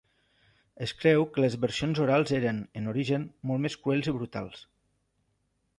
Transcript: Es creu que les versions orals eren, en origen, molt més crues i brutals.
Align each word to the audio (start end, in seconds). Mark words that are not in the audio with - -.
Es 0.85 0.93
creu 1.01 1.25
que 1.35 1.43
les 1.43 1.57
versions 1.65 2.01
orals 2.07 2.33
eren, 2.39 2.63
en 2.81 2.91
origen, 2.95 3.29
molt 3.51 3.65
més 3.69 3.79
crues 3.85 4.13
i 4.13 4.17
brutals. 4.21 4.65